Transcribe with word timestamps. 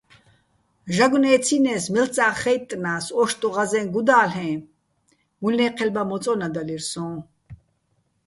ჟაგნო̆ 0.95 1.29
ე́ცინეს, 1.35 1.85
მელ'წა́ხ 1.93 2.35
ხაჲტტნა́ს, 2.41 3.05
ო́შტუჼ 3.21 3.49
ღაზეჼ 3.55 3.81
გუდა́ლ'ე, 3.93 4.49
მუჲლნე́ჴელბა 5.41 6.01
მოწო́ნადალირ 6.09 6.81
სოჼ. 6.91 7.05